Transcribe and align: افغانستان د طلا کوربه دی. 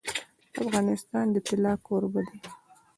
افغانستان 0.61 1.25
د 1.33 1.35
طلا 1.47 1.73
کوربه 1.85 2.21
دی. 2.27 2.37